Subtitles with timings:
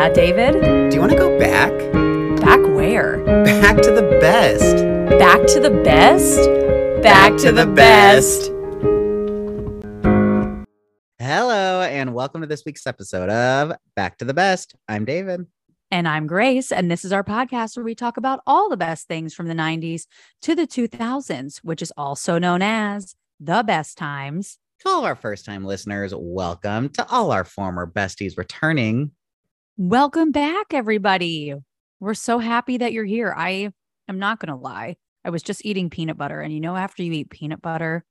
[0.00, 0.52] Yeah, David?
[0.88, 1.70] Do you want to go back?
[2.40, 3.22] Back where?
[3.44, 4.76] Back to the best.
[5.18, 6.38] Back to the best?
[7.02, 8.46] Back, to, the, best.
[11.18, 14.74] Hello, and welcome to this week's episode of Back to the Best.
[14.88, 15.44] I'm David.
[15.90, 19.06] And I'm Grace, and this is our podcast where we talk about all the best
[19.06, 20.06] things from the 90s
[20.40, 24.56] to the 2000s, which is also known as the best times.
[24.80, 26.88] To all our first time listeners, welcome.
[26.88, 29.10] To all our former besties returning,
[29.84, 31.54] Welcome back, everybody.
[32.00, 33.34] We're so happy that you're here.
[33.34, 33.70] I
[34.08, 34.96] am not going to lie.
[35.24, 38.04] I was just eating peanut butter, and you know, after you eat peanut butter,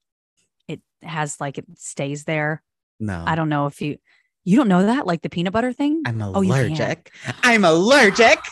[0.68, 2.64] it has like it stays there.
[3.00, 3.98] no, I don't know if you
[4.44, 6.02] you don't know that like the peanut butter thing.
[6.08, 7.12] I'm Oh, allergic.
[7.44, 8.40] I'm allergic.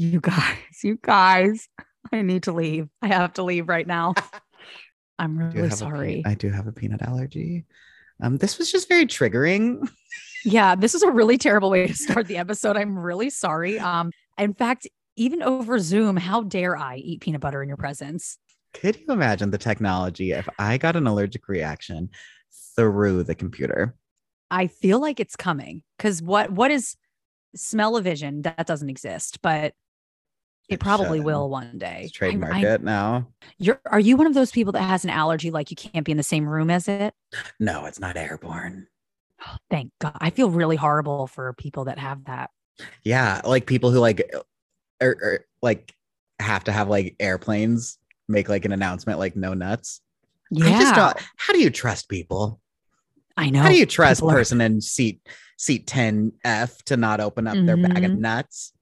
[0.00, 1.68] You guys, you guys,
[2.12, 2.88] I need to leave.
[3.02, 4.14] I have to leave right now.
[5.18, 6.22] I'm really have a pe- sorry.
[6.24, 7.64] I do have a peanut allergy.
[8.22, 9.86] Um, this was just very triggering.
[10.44, 12.76] Yeah, this is a really terrible way to start the episode.
[12.76, 13.78] I'm really sorry.
[13.78, 18.38] Um, in fact, even over Zoom, how dare I eat peanut butter in your presence?
[18.74, 22.10] Could you imagine the technology if I got an allergic reaction
[22.76, 23.94] through the computer?
[24.50, 26.96] I feel like it's coming because what what is
[27.56, 28.42] smell-o-vision?
[28.42, 29.64] That doesn't exist, but
[30.68, 31.24] it, It probably should.
[31.24, 32.10] will one day.
[32.20, 33.28] Let's I- I- it now.
[33.58, 36.12] You're are you one of those people that has an allergy like you can't be
[36.12, 37.14] in the same room as it?
[37.58, 38.86] No, it's not airborne.
[39.70, 40.16] Thank God.
[40.20, 42.50] I feel really horrible for people that have that.
[43.04, 44.30] Yeah, like people who like
[45.00, 45.92] or, or like
[46.38, 50.00] have to have like airplanes make like an announcement like no nuts.
[50.50, 50.66] Yeah.
[50.66, 52.60] I just don't how do you trust people?
[53.36, 53.60] I know.
[53.62, 55.20] How do you trust people are- person in seat
[55.56, 58.18] seat 10F to not open up their bag of Mhm.
[58.18, 58.72] nuts?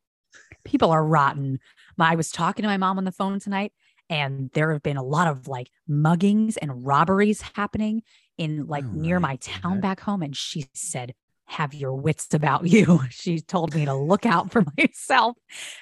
[0.65, 1.61] people are rotten.
[1.99, 3.73] I was talking to my mom on the phone tonight,
[4.11, 8.03] and there have been a lot of like muggings and robberies happening
[8.39, 9.81] in like Oh near my town God.
[9.83, 10.23] back home.
[10.23, 11.15] And she said,
[11.47, 13.01] Have your wits about you.
[13.11, 15.37] She told me to look out for myself.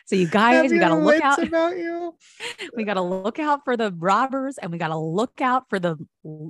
[0.07, 1.43] So, you guys, Have we got to look out.
[1.43, 2.15] about you.
[2.77, 5.79] We got to look out for the robbers and we got to look out for
[5.79, 5.97] the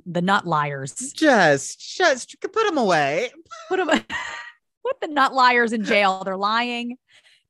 [0.05, 0.93] the nut liars.
[1.13, 3.29] Just just put them away.
[3.69, 6.23] Put them, put the nut liars in jail.
[6.23, 6.97] They're lying.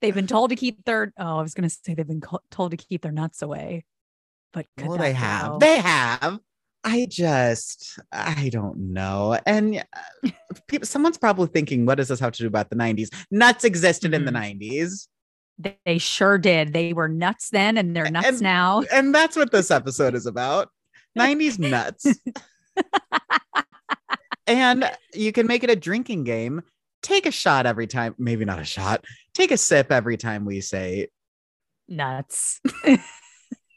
[0.01, 2.41] They've been told to keep their, oh, I was going to say they've been co-
[2.51, 3.85] told to keep their nuts away.
[4.53, 5.17] But could well, they go?
[5.19, 5.59] have.
[5.59, 6.39] They have.
[6.87, 9.37] I just, I don't know.
[9.47, 9.83] And
[10.23, 10.29] uh,
[10.67, 13.09] people, someone's probably thinking, what does this have to do about the 90s?
[13.31, 14.59] Nuts existed in the Mhm.
[14.61, 15.07] 90s.
[15.57, 16.73] They, they sure did.
[16.73, 18.83] They were nuts then and they're nuts And- now.
[18.93, 20.69] And that's what this episode is about
[21.17, 22.05] 90s nuts.
[24.47, 26.61] and you can make it a drinking game.
[27.01, 30.61] Take a shot every time, maybe not a shot, take a sip every time we
[30.61, 31.07] say,
[31.87, 32.61] Nuts.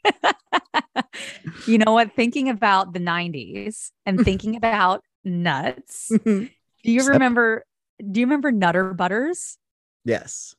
[1.67, 2.15] you know what?
[2.15, 6.11] Thinking about the 90s and thinking about nuts.
[6.23, 6.49] Do
[6.83, 7.63] you remember?
[7.99, 9.57] Do you remember Nutter Butters?
[10.05, 10.55] yes.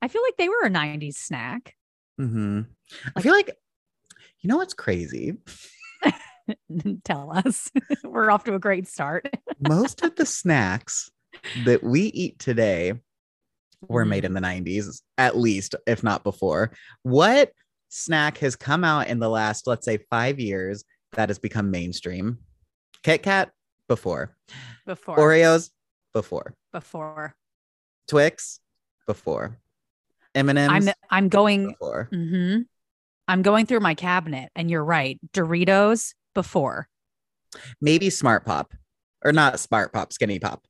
[0.00, 1.74] I feel like they were a 90s snack.
[2.18, 2.60] hmm
[3.16, 3.50] I feel like,
[4.40, 5.34] you know what's crazy?
[7.04, 7.70] Tell us.
[8.04, 9.28] we're off to a great start.
[9.60, 11.10] most of the snacks
[11.64, 12.94] that we eat today
[13.88, 16.72] were made in the 90s, at least, if not before.
[17.02, 17.52] What
[17.88, 22.38] snack has come out in the last, let's say, five years that has become mainstream?
[23.02, 23.50] Kit Kat,
[23.88, 24.36] before.
[24.86, 25.16] Before.
[25.16, 25.70] Oreos,
[26.12, 26.54] before.
[26.72, 27.34] Before.
[28.06, 28.60] Twix,
[29.06, 29.58] before.
[30.34, 32.08] M&M's, I'm I'm going before.
[32.12, 32.58] hmm
[33.26, 35.18] I'm going through my cabinet, and you're right.
[35.32, 36.88] Doritos before
[37.80, 38.72] Maybe Smart Pop,
[39.24, 40.64] or not Smart Pop, Skinny Pop.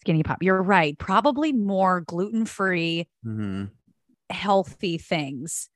[0.00, 0.42] Skinny Pop.
[0.42, 0.98] You're right.
[0.98, 3.70] Probably more gluten free, Mhm.
[4.30, 5.68] healthy things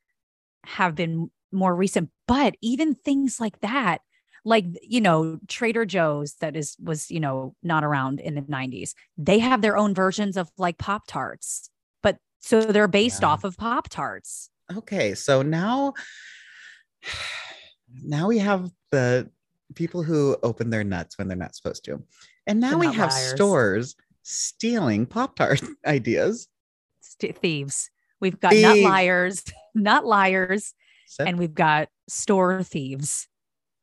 [0.69, 2.11] have been more recent.
[2.27, 3.99] But even things like that,
[4.45, 8.93] like you know, Trader Joe's that is was you know not around in the 90s.
[9.17, 11.71] They have their own versions of like Pop Tarts,
[12.03, 13.28] but so they're based Yeah.
[13.28, 14.51] off of Pop Tarts.
[14.77, 15.95] Okay, so now
[18.03, 19.31] now we have the
[19.75, 22.03] people who open their nuts when they're not supposed to.
[22.47, 23.31] And now we have liars.
[23.31, 26.48] stores stealing Pop-Tart ideas.
[27.01, 27.91] St- thieves.
[28.20, 28.84] We've got nut Thieves.
[28.84, 29.44] liars,
[29.74, 30.74] nut liars,
[31.06, 33.28] So and we've got store thieves.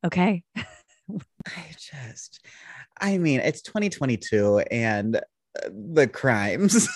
[0.04, 0.42] Okay.
[0.56, 2.44] I just
[3.00, 5.20] I mean, it's 2022 and uh,
[5.68, 6.88] the crimes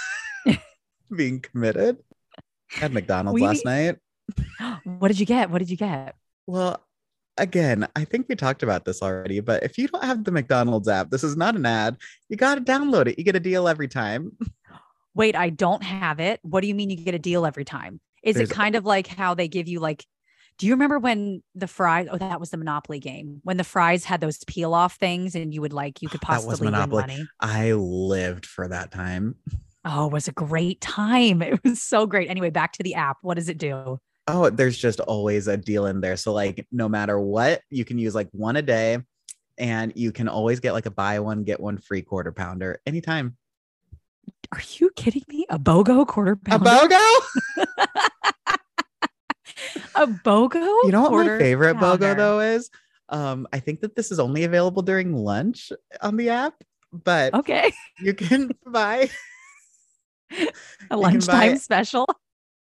[1.16, 1.98] being committed
[2.80, 3.96] at McDonald's We- last night.
[4.84, 5.50] what did you get?
[5.50, 6.14] What did you get?
[6.46, 6.80] Well,
[7.36, 10.88] again, I think we talked about this already, but if you don't have the McDonald's
[10.88, 11.96] app, this is not an ad.
[12.28, 13.18] You got to download it.
[13.18, 14.32] You get a deal every time.
[15.14, 16.40] Wait, I don't have it.
[16.42, 18.00] What do you mean you get a deal every time?
[18.22, 20.04] Is There's- it kind of like how they give you like
[20.60, 24.04] do you remember when the fries oh that was the Monopoly game when the fries
[24.04, 26.70] had those peel off things and you would like you could oh, That was possibly
[26.70, 27.26] win money?
[27.40, 29.36] I lived for that time.
[29.86, 31.40] Oh, it was a great time.
[31.50, 32.28] It was so great.
[32.28, 33.16] Anyway, back to the app.
[33.22, 33.98] What does it do?
[34.26, 36.18] Oh, there's just always a deal in there.
[36.18, 38.98] So like no matter what, you can use like one a day
[39.56, 43.38] and you can always get like a buy one, get one free quarter pounder anytime.
[44.52, 45.46] Are you kidding me?
[45.48, 46.58] A BOGO quarter A?
[46.58, 47.20] BOGO?
[49.94, 50.66] A BOGO?
[50.84, 52.14] You know what my favorite pounder?
[52.14, 52.70] BOGO though is?
[53.08, 56.54] Um, I think that this is only available during lunch on the app,
[56.92, 57.72] but Okay.
[57.98, 59.10] you can buy
[60.90, 62.06] A lunchtime special.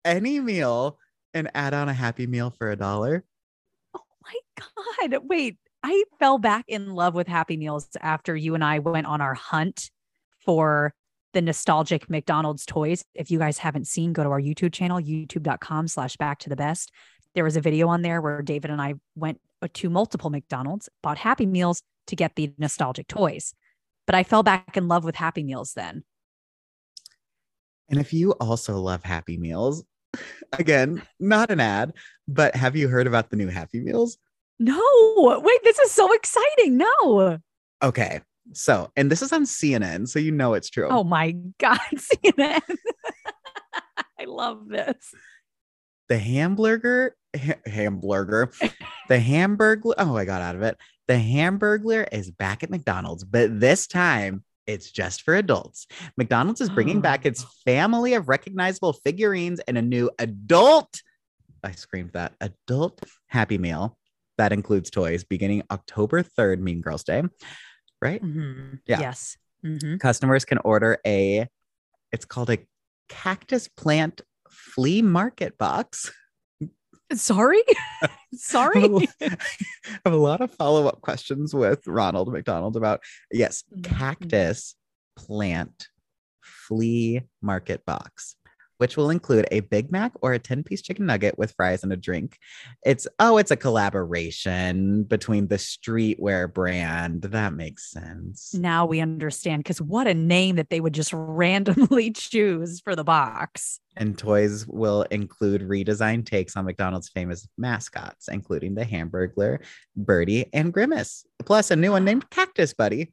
[0.05, 0.99] any meal
[1.35, 3.25] and add on a happy meal for a dollar.
[3.95, 4.35] Oh my
[5.09, 5.19] God.
[5.25, 9.21] Wait, I fell back in love with Happy Meals after you and I went on
[9.21, 9.91] our hunt
[10.39, 10.95] for
[11.37, 13.05] the nostalgic McDonald's toys.
[13.13, 16.57] If you guys haven't seen, go to our YouTube channel, youtube.com slash back to the
[16.57, 16.91] best.
[17.35, 20.89] There was a video on there where David and I went uh, to multiple McDonald's,
[21.03, 23.53] bought Happy Meals to get the nostalgic toys.
[24.07, 26.05] But I fell back in love with Happy Meals then.
[27.91, 29.85] And if you also love Happy Meals,
[30.55, 31.93] again, not an ad,
[32.27, 34.17] but have you heard about the new Happy Meals?
[34.59, 34.81] No,
[35.45, 36.79] wait, this is so exciting.
[36.79, 37.41] No.
[37.83, 38.23] Okay.
[38.53, 40.89] So, and this is on CNN, so you know it's true.
[40.91, 42.61] Oh my God, CNN.
[44.19, 45.15] I love this.
[46.09, 48.51] the hamburger ha- hamburger
[49.09, 49.93] the hamburger.
[49.99, 50.77] oh i got out of it
[51.09, 56.71] the hamburger is back at mcdonald's but this time it's just for adults mcdonald's is
[56.71, 61.03] bringing back its family of recognizable figurines and a new adult
[61.65, 63.99] i screamed that adult happy meal
[64.39, 67.23] that includes toys beginning october 3rd mean girls day
[68.03, 68.81] right Mhm.
[68.87, 69.01] Yeah.
[69.01, 69.37] Yes.
[69.65, 69.99] Mhm.
[70.01, 71.47] customers can order a
[72.13, 72.59] it's called a
[73.09, 76.13] cactus plant flea market box
[77.15, 77.63] Sorry.
[78.35, 79.07] Sorry.
[79.21, 79.37] I
[80.05, 83.01] have a lot of follow up questions with Ronald McDonald about
[83.31, 83.85] yes, Mhm.
[83.85, 84.75] cactus
[85.17, 85.87] plant
[86.43, 88.35] flea market box,
[88.79, 91.93] which will include a Big Mac or a 10 piece chicken nugget with fries and
[91.93, 92.39] a drink.
[92.85, 97.23] It's oh, it's a collaboration between the streetwear brand.
[97.23, 98.55] That makes sense.
[98.55, 103.05] now we understand because what a name that they would just randomly choose for the
[103.05, 103.81] box.
[103.97, 109.61] And toys will include redesigned takes on McDonald's famous mascots, including the Hamburglar,
[109.97, 113.13] Birdie, and Grimace, plus a new one named Cactus Buddy.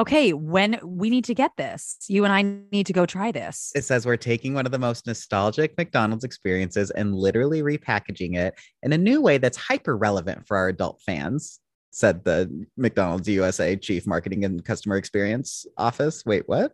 [0.00, 2.42] Okay, when we need to get this, you and I
[2.72, 3.72] need to go try this.
[3.74, 8.54] It says we're taking one of the most nostalgic McDonald's experiences and literally repackaging it
[8.82, 11.60] in a new way that's hyper relevant for our adult fans,
[11.90, 16.24] said the McDonald's USA Chief Marketing and Customer Experience Office.
[16.24, 16.72] Wait, what?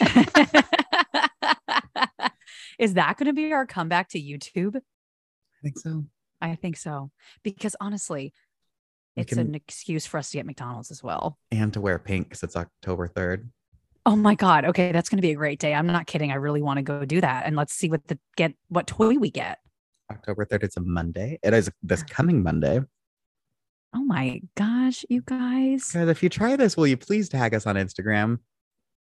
[2.78, 4.76] Is that going to be our comeback to YouTube?
[4.76, 4.80] I
[5.62, 6.04] think so.
[6.40, 7.10] I think so.
[7.42, 8.32] Because honestly,
[9.16, 11.38] it's can- an excuse for us to get McDonald's as well.
[11.50, 13.48] And to wear pink because it's October 3rd.
[14.06, 14.66] Oh my God.
[14.66, 14.92] Okay.
[14.92, 15.72] That's going to be a great day.
[15.72, 16.30] I'm not kidding.
[16.30, 17.46] I really want to go do that.
[17.46, 19.58] And let's see what the get, what toy we get.
[20.10, 21.38] October 3rd is a Monday.
[21.42, 22.80] It is this coming Monday.
[23.96, 25.90] Oh my gosh, you guys.
[25.92, 28.40] Guys, if you try this, will you please tag us on Instagram?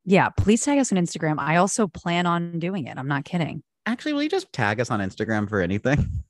[0.06, 0.30] Yeah.
[0.30, 1.36] Please tag us on Instagram.
[1.38, 2.98] I also plan on doing it.
[2.98, 3.62] I'm not kidding.
[3.86, 6.24] Actually, will you just tag us on Instagram for anything?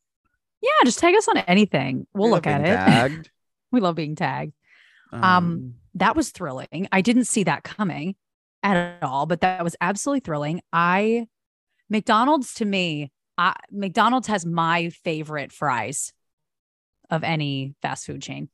[0.61, 0.69] Yeah.
[0.83, 2.07] Just tag us on anything.
[2.13, 3.29] We'll We look at it.
[3.71, 4.53] We love being tagged.
[5.11, 6.87] Um, that was thrilling.
[6.91, 8.15] I didn't see that coming
[8.63, 10.61] at all, but that was absolutely thrilling.
[10.73, 11.27] I
[11.89, 16.13] McDonald's to me, I, McDonald's has my favorite fries
[17.09, 18.49] of any fast food chain.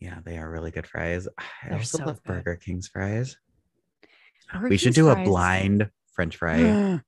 [0.00, 1.28] yeah, they are really good fries.
[1.38, 2.44] I They're also so love good.
[2.44, 3.36] Burger King's fries.
[4.52, 7.00] Burger we should King's do a blind French fry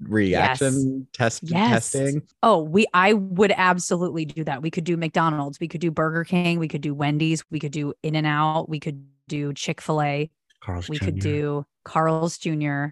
[0.00, 1.90] reaction test Yes.
[1.92, 2.22] testing.
[2.42, 4.62] Oh, we I would absolutely do that.
[4.62, 7.72] We could do McDonald's, we could do Burger King, we could do Wendy's, we could
[7.72, 10.30] do In and Out, we could do Chick-fil-A,
[10.62, 12.86] Carl's we could do Carl's Jr.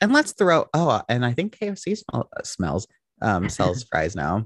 [0.00, 0.66] And let's throw.
[0.74, 2.86] Oh, and I think KFC smell, smells
[3.20, 4.44] um sells fries now.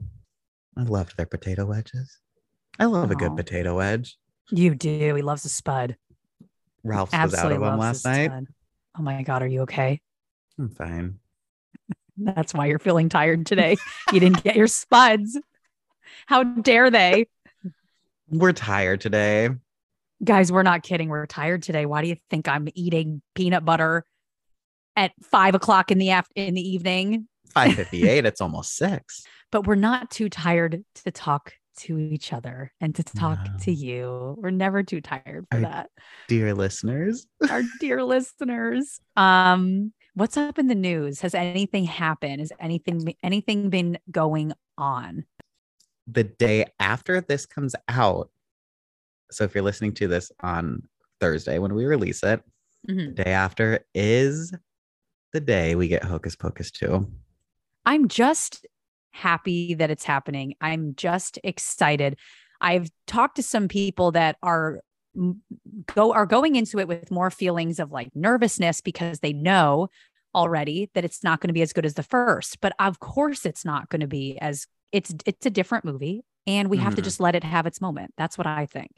[0.77, 2.19] I loved their potato wedges.
[2.79, 4.19] I love a good potato wedge.
[4.51, 5.15] You do.
[5.15, 5.97] He loves a spud.
[6.85, 8.27] Ralph's was out Absolutely of them last a night.
[8.27, 8.47] spud.
[8.99, 10.01] Oh my God, are you okay?
[10.59, 11.19] I'm fine.
[12.19, 13.77] That's why you're feeling tired today.
[14.13, 15.39] you didn't get your spuds.
[16.27, 17.27] How dare they?
[18.29, 19.51] We're tired today.
[20.25, 21.09] Guys, we're not kidding.
[21.09, 21.85] We're tired today.
[21.87, 24.05] Why do you think I'm eating peanut butter
[24.97, 27.29] at five o'clock in the after in the evening?
[27.53, 28.25] 558.
[28.27, 29.23] it's almost six.
[29.53, 33.53] But we're not too tired to talk to each other and to talk No.
[33.61, 34.35] to you.
[34.39, 35.91] We're never too tired for I- that.
[36.29, 37.27] Dear listeners.
[37.51, 38.99] Our dear listeners.
[39.17, 41.21] Um, what's up in the news?
[41.21, 42.41] Has anything happened?
[42.41, 45.25] Has anything anything been going on?
[46.09, 48.31] the day after this comes out.
[49.33, 50.83] So if you're listening to this on
[51.21, 52.45] Thursday when we release it,
[52.89, 53.17] Mhm.
[53.17, 54.53] the day after is
[55.33, 57.11] the day we get Hocus Pocus 2.
[57.85, 58.65] I'm just
[59.11, 60.55] happy that it's happening.
[60.61, 62.17] I'm just excited.
[62.61, 64.81] I've talked to some people that are
[65.95, 69.89] go are going into it with more feelings of like nervousness because they know
[70.35, 72.61] already that it's not going to be as good as the first.
[72.61, 76.69] But of course it's not going to be as it's it's a different movie and
[76.69, 77.05] we have to Mhm.
[77.05, 78.13] just let it have its moment.
[78.17, 78.91] That's what I think.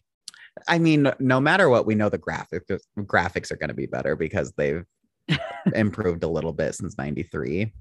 [0.66, 3.86] I mean, no matter what, we know the graphic the graphics are going to be
[3.86, 4.84] better because they've
[5.74, 7.72] improved a little bit since 93.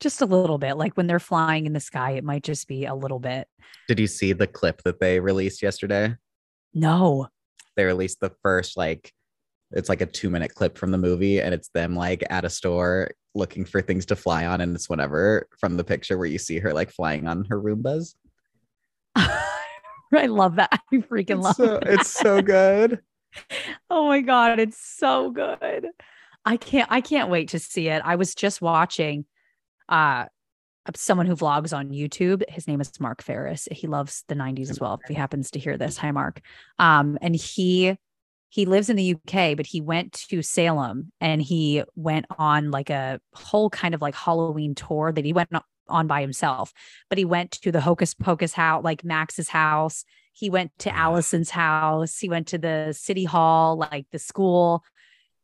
[0.00, 0.78] Just a little bit.
[0.78, 3.46] Like when they're flying in the sky, it might just be a little bit.
[3.86, 6.16] Did you see the clip that they released yesterday?
[6.72, 7.28] No.
[7.76, 9.12] They released the first like
[9.72, 12.50] it's like a 2 minute clip from the movie and it's them like at a
[12.50, 16.38] store looking for things to fly on and it's whatever from the picture where you
[16.38, 18.14] see her like flying on her Roombas.
[19.16, 20.70] I love that.
[20.72, 21.82] I freaking It's love so, it.
[21.86, 23.00] it's so good.
[23.88, 25.86] Oh my god, it's so good.
[26.44, 28.02] I can't I can't wait to see it.
[28.04, 29.24] I was just watching
[29.88, 30.26] uh
[30.94, 32.42] someone who vlogs on YouTube.
[32.48, 33.68] His name is Mark Ferris.
[33.70, 34.98] He loves the 90s as well.
[35.02, 36.40] If he happens to hear this, hi Mark.
[36.78, 37.96] Um and he
[38.50, 42.90] he lives in the UK, but he went to Salem and he went on like
[42.90, 45.50] a whole kind of like Halloween tour that he went
[45.88, 46.72] on by himself.
[47.08, 50.04] But he went to the Hocus Pocus house, like Max's house.
[50.32, 52.18] He went to Allison's house.
[52.18, 54.82] He went to the city hall, like the school.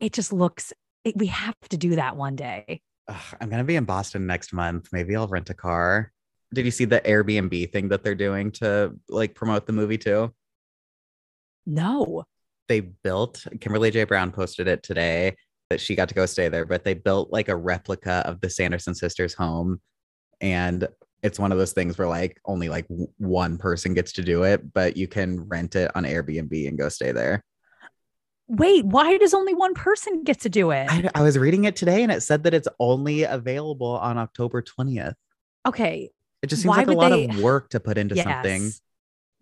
[0.00, 0.72] It just looks,
[1.04, 2.82] it, we have to do that one day.
[3.08, 4.88] Ugh, I'm gonna be in Boston next month.
[4.92, 6.12] Maybe I'll rent a car.
[6.52, 10.32] Did you see the Airbnb thing that they're doing to like promote the movie too?
[11.66, 12.24] No.
[12.68, 14.04] They built Kimberly J.
[14.04, 15.36] Brown posted it today
[15.70, 18.50] that she got to go stay there, but they built like a replica of the
[18.50, 19.80] Sanderson sisters' home.
[20.40, 20.86] And
[21.22, 22.86] it's one of those things where like only like
[23.18, 26.88] one person gets to do it, but you can rent it on Airbnb and go
[26.88, 27.42] stay there.
[28.48, 30.86] Wait, why does only one person get to do it?
[30.88, 34.62] I, I was reading it today and it said that it's only available on October
[34.62, 35.14] 20th.
[35.66, 36.10] okay.
[36.42, 38.70] It just seems Why like a lot they- of work to put into something.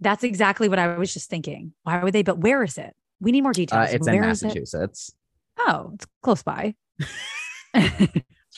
[0.00, 1.72] That's exactly what I was just thinking.
[1.82, 2.22] Why would they?
[2.22, 2.94] But where is it?
[3.20, 3.92] We need more Uh, details.
[3.92, 4.26] it's in Where it?
[4.28, 5.12] Massachusetts.
[5.58, 6.74] Oh, it's close by.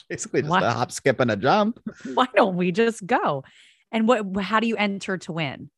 [0.09, 0.63] Basically, just What?
[0.63, 1.81] a hop, skip, and a jump.
[2.15, 3.43] Why don't we just go?
[3.91, 4.25] And what?
[4.43, 5.71] How do you enter to win?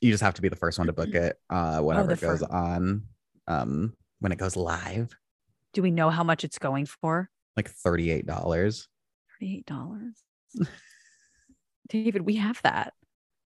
[0.00, 2.20] You just have to be the first one to book it uh, whenever the it
[2.20, 3.04] goes first- on.
[3.46, 5.14] Um, when it goes live,
[5.72, 7.28] Do we know how much it's going for?
[7.56, 8.88] like thirty-eight dollars.
[9.38, 10.22] Thirty-eight dollars.
[11.88, 12.94] David, we have that.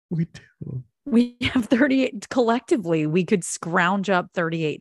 [0.10, 0.84] We do.
[1.06, 3.06] We have 38 collectively.
[3.06, 4.80] We could scrounge up $38.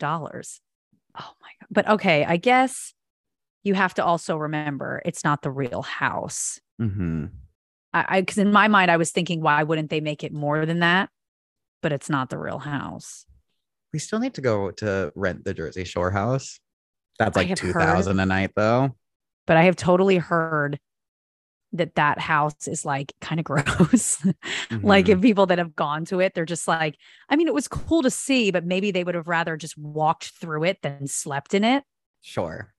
[1.18, 1.66] Oh my God.
[1.70, 2.94] But okay, I guess
[3.64, 6.60] you have to also remember it's not the real house.
[6.78, 7.26] hmm
[7.94, 10.78] I because in my mind, I was thinking, why wouldn't they make it more than
[10.78, 11.10] that?
[11.82, 13.26] But it's not the real house.
[13.92, 16.58] We still need to go to rent the Jersey Shore house.
[17.18, 18.96] That's like 2000 heard- a night, though.
[19.46, 20.78] But I have totally heard
[21.74, 24.24] that that house is like kind of gross.
[24.82, 25.08] like Mhm.
[25.08, 26.96] if people that have gone to it, they're just like,
[27.28, 30.30] I mean, it was cool to see, but maybe they would have rather just walked
[30.40, 31.84] through it than slept in it.
[32.20, 32.72] sure.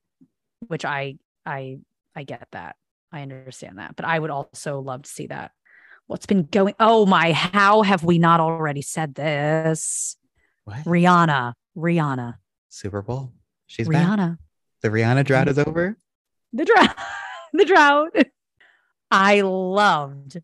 [0.68, 1.78] which I I
[2.16, 2.76] I get that.
[3.12, 3.94] I understand that.
[3.96, 5.50] But I would also love to see that.
[6.06, 10.16] What's been going Oh my, how have we not already said this?
[10.64, 10.84] What?
[10.84, 11.54] Rihanna.
[11.76, 12.34] Rihanna.
[12.68, 13.32] Super Bowl.
[13.66, 14.06] She's back.
[14.06, 14.38] Rihanna.
[14.82, 15.96] The Rihanna drought is over.
[16.52, 16.96] The drought.
[17.52, 18.16] the drought.
[19.10, 20.40] I loved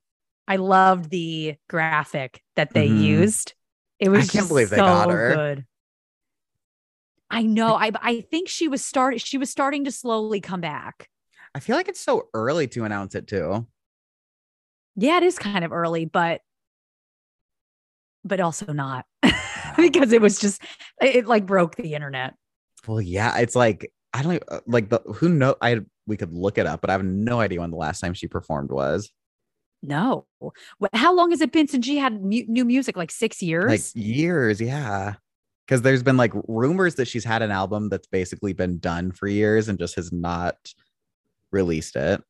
[0.46, 3.02] I loved the graphic that they Mhm.
[3.02, 3.54] used.
[3.98, 5.34] It was I can't believe they so got her.
[5.34, 5.66] good.
[7.30, 7.74] I know.
[7.74, 11.08] I I think she was start she was starting to slowly come back.
[11.54, 13.66] I feel like it's so early to announce it too.
[14.96, 16.40] Yeah, it is kind of early, but
[18.24, 19.06] but also not
[19.92, 20.62] because it was just
[21.00, 22.34] it, like broke the internet.
[22.86, 25.56] Well, yeah, it's like I don't uh, like the who know.
[25.60, 28.14] I we could look it up, but I have no idea when the last time
[28.14, 29.10] she performed was.
[29.82, 30.26] No,
[30.92, 32.96] how long has it been since she had mu- new music?
[32.96, 33.70] Like six years.
[33.70, 35.14] Like years, yeah.
[35.66, 39.26] Because there's been like rumors that she's had an album that's basically been done for
[39.26, 40.56] years and just has not
[41.50, 42.22] released it.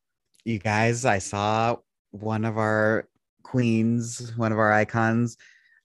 [0.45, 1.77] You guys, I saw
[2.11, 3.09] one of our
[3.43, 5.37] queens, one of our icons,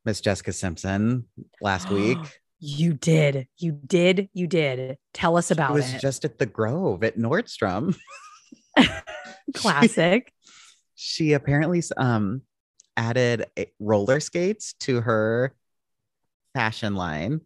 [0.05, 1.25] Miss Jessica Simpson,
[1.62, 2.17] last week.
[2.59, 4.97] you did, you did, you did.
[5.13, 6.01] Tell us about It was it.
[6.01, 7.97] just at the Grove at Nordstrom.
[9.55, 10.31] Classic.
[10.95, 12.41] she apparently um
[12.97, 13.45] added
[13.79, 15.55] roller skates to her
[16.53, 17.41] fashion line.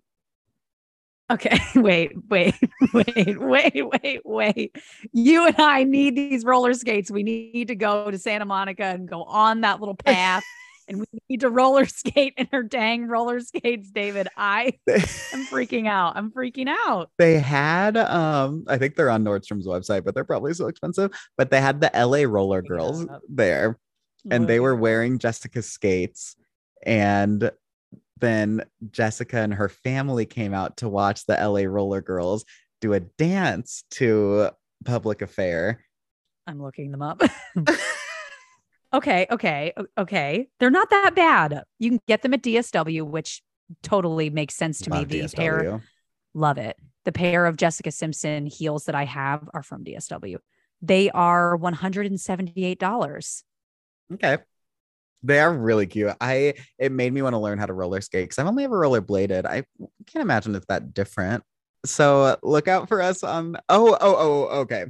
[1.31, 2.55] Okay, wait, wait,
[2.91, 4.75] wait, wait, wait, wait.
[5.13, 7.11] You and I need these roller skates.
[7.11, 10.43] We need to go to Santa Monica and go on that little path
[10.89, 14.27] and we need to roller skate in her dang roller skates, David.
[14.35, 16.17] I am freaking out.
[16.17, 17.11] I'm freaking out.
[17.17, 21.11] they had um I think they're on Nordstrom's website, but they're probably so expensive.
[21.37, 23.21] But they had the LA roller girls up.
[23.29, 23.77] there
[24.29, 26.35] and they were wearing Jessica's skates.
[26.85, 27.51] And
[28.19, 32.45] then Jessica and her family came out to watch the LA roller girls
[32.81, 34.49] do a dance to
[34.85, 35.83] Public Affair.
[36.47, 37.21] I'm looking them up.
[38.93, 40.47] okay, okay, okay.
[40.59, 41.63] They're not that bad.
[41.77, 43.41] You can get them at DSW, which
[43.83, 45.21] totally makes sense to Love me.
[45.21, 45.81] The pair,
[46.33, 46.75] love it.
[47.05, 50.37] The pair of Jessica Simpson heels that I have are from DSW.
[50.81, 53.43] They are $178.
[54.13, 54.37] Okay.
[55.21, 56.13] They are really cute.
[56.21, 58.79] I it made me want to learn how to roller skate because I've only ever
[58.79, 59.45] roller bladed.
[59.45, 59.65] I
[60.07, 61.43] can't imagine it's that different.
[61.85, 64.85] So uh, look out for us on oh oh oh okay.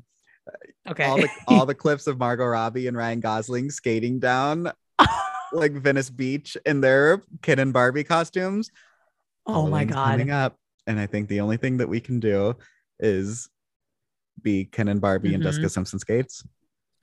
[0.90, 1.04] Okay.
[1.06, 4.72] All the all the clips of Margot Robbie and Ryan Gosling skating down
[5.52, 8.72] like Venice Beach in their Ken and Barbie costumes.
[9.48, 10.12] oh my god.
[10.12, 10.56] coming up.
[10.88, 12.56] And I think the only thing that we can do
[13.00, 13.50] is
[14.42, 15.48] be Ken and Barbie and Mhm.
[15.48, 16.44] Jessica Simpson skates.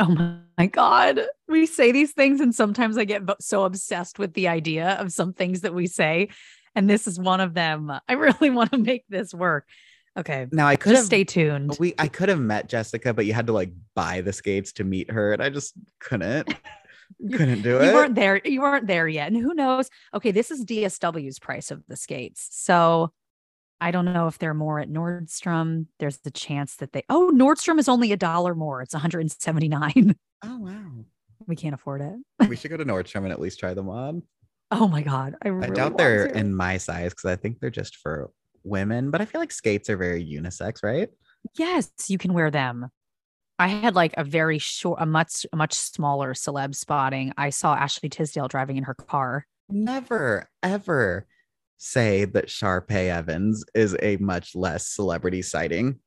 [0.01, 1.21] Oh my God.
[1.49, 5.33] We say these things, and sometimes I get so obsessed with the idea of some
[5.33, 6.29] things that we say.
[6.75, 7.91] And this is one of them.
[8.09, 9.67] I really want to make this work.
[10.17, 10.47] Okay.
[10.51, 11.77] Now I could Just have stay tuned.
[11.79, 14.85] we I could have met Jessica, but you had to like buy the skates to
[14.85, 16.55] meet her, and I just couldn't.
[17.21, 17.87] You- couldn't do it.
[17.87, 18.41] You weren't there.
[18.45, 19.29] You weren't there yet.
[19.29, 19.89] And who knows?
[20.13, 20.33] Okay.
[20.33, 22.49] This is DSW's price of the skates.
[22.51, 23.13] So
[23.81, 25.87] I don't know if they're more at Nordstrom.
[26.01, 28.83] There's the chance that they, oh, Nordstrom is only a dollar more.
[28.83, 30.17] It's 179.
[30.45, 30.91] oh wow.
[31.47, 32.49] we can't afford it.
[32.49, 34.25] We should go to Nordstrom and at least try them on.
[34.73, 35.37] Oh my God.
[35.45, 36.37] I, I doubt they're to.
[36.37, 38.31] in my size because I think they're just for
[38.67, 41.09] women, but I feel like skates are very unisex, right?
[41.57, 42.91] Yes, you can wear them.
[43.59, 47.33] I had like a very short, a much, a much smaller celeb spotting.
[47.39, 49.47] I saw Ashley Tisdale driving in her car.
[49.71, 51.27] Never ever
[51.79, 56.01] say that Sharpay Evans is a much less celebrity sighting.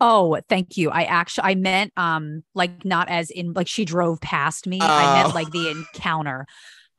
[0.00, 0.90] Oh, thank you.
[0.90, 4.78] I actually, I meant, um, like not as in like she drove past me.
[4.80, 5.34] I meant Oh.
[5.34, 6.46] like the encounter.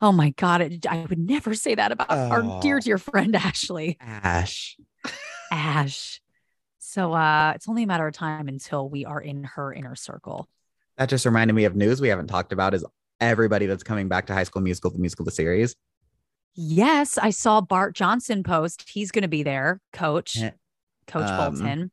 [0.00, 0.60] Oh my God.
[0.62, 2.80] it- I would never say that about our dear, Oh.
[2.80, 3.96] dear friend Ashley.
[4.00, 4.76] Ash.
[5.50, 6.20] Ash.
[6.78, 10.48] So uh it's only a matter of time until we are in her inner circle.
[10.96, 12.84] That just reminded me of news we haven't talked about is
[13.20, 15.76] everybody that's coming back to High School Musical, the musical, the series.
[16.54, 18.88] Yes, I saw Bart Johnson post.
[18.88, 20.50] He's going to be there, coach, Eh,
[21.06, 21.90] Coach um, Bolton.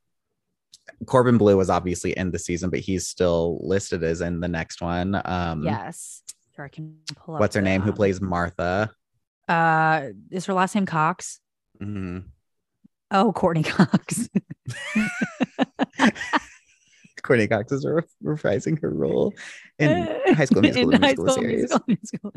[1.05, 4.81] Corbin Bleu was obviously in the season, but he's still listed as in the next
[4.81, 5.21] one.
[5.25, 6.23] Um, yes.
[6.57, 7.81] Here I can pull up What's her name?
[7.81, 8.89] Who plays Martha?
[9.47, 11.39] Uh, is her last name Cox?
[11.81, 12.25] Mhm.
[13.11, 14.27] Oh, Courteney Cox.
[17.23, 19.33] Courteney Cox is re- reprising her role
[19.79, 21.59] in High School Musical, the High musical School series.
[21.59, 22.33] Musical, musical.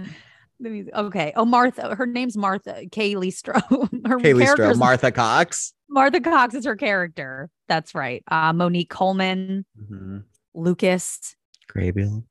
[0.60, 1.32] The music- Okay.
[1.36, 1.94] Oh, Martha.
[1.94, 2.82] Her name's Martha.
[2.90, 3.62] Kaylee Stroh.
[4.06, 5.72] Her Kaylee Stroh, Martha Cox.
[5.88, 7.48] Martha Cox is her character.
[7.68, 8.22] That's right.
[8.30, 10.24] Uh, Monique Coleman, Mhm.
[10.54, 11.34] Lucas.
[11.74, 12.24] Grabeel.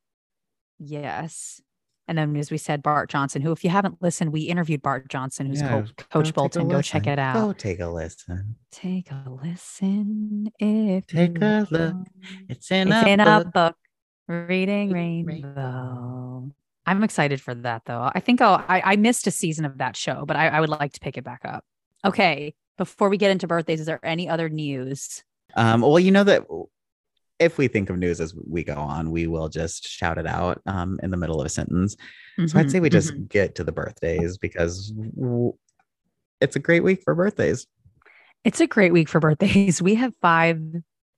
[0.80, 1.62] Yes.
[2.10, 5.08] And then, as we said, Bart Johnson, who, if you haven't listened, we interviewed Bart
[5.10, 6.68] Johnson, who's Yeah, Co- Coach Bolton.
[6.68, 7.36] Go check it out.
[7.36, 8.56] Go take a listen.
[8.72, 11.96] Take a listen if Take you a look.
[12.50, 13.46] It's in It's a in book.
[13.46, 13.76] a book.
[14.28, 16.52] Reading Reading Rainbow.
[16.86, 18.10] I'm excited for that though.
[18.14, 20.70] I think I'll I, I missed a season of that show, but I, I would
[20.70, 21.64] like to pick it back up.
[22.04, 22.56] Okay.
[22.78, 25.24] Before we get into birthdays, is there any other news?
[25.56, 26.46] Um, well, you know that
[27.40, 30.62] if we think of news as we go on, we will just shout it out
[30.66, 31.96] um, in the middle of a sentence.
[32.46, 33.30] So I'd Mhm, say we just mhm.
[33.30, 35.54] get to the birthdays because w-
[36.42, 37.68] it's a great week for birthdays.
[38.44, 39.82] It's a great week for birthdays.
[39.82, 40.62] We have five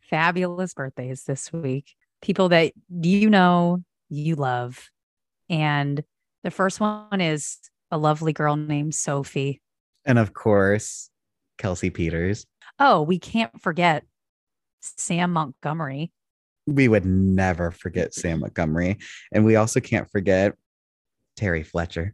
[0.02, 1.96] fabulous birthdays this week.
[2.22, 4.90] People that you know, you love.
[5.50, 6.04] And
[6.44, 7.60] the first one is
[7.92, 9.62] a lovely girl named Sophie.
[10.06, 11.10] And of course,
[11.58, 12.46] Kelsey Peters.
[12.80, 14.04] Oh, we can't forget
[14.82, 16.12] Sam Montgomery.
[16.68, 18.98] We would never forget Sam Montgomery.
[19.32, 20.54] And we also can't forget
[21.36, 22.14] Terry Fletcher.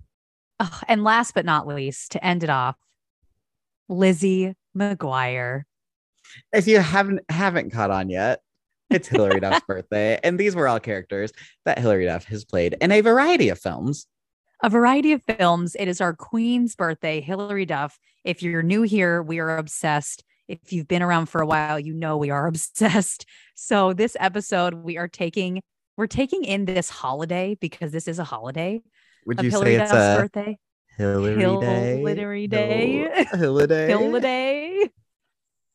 [0.60, 2.76] Oh, and last but not least, to end it off,
[3.90, 5.64] Lizzie McGuire.
[6.52, 8.42] If you haven't haven't caught on yet,
[8.90, 10.20] it's Hilary Duff's birthday.
[10.24, 11.32] And these were all characters
[11.66, 14.08] that Hilary Duff has played in a variety of films.
[14.64, 15.76] A variety of films.
[15.80, 18.00] It is our queen's birthday, Hilary Duff.
[18.24, 20.24] If you're new here, we are obsessed.
[20.48, 23.26] If you've been around for a while, you know we are obsessed.
[23.56, 25.62] So this episode, we are taking
[25.98, 28.82] we're taking in this holiday because this is a holiday
[29.26, 30.58] Would you Hilary say it's Duff's a birthday.
[30.96, 31.98] Hilary Day?
[31.98, 33.10] Hilary Day.
[33.32, 34.90] No, Hilary Holiday.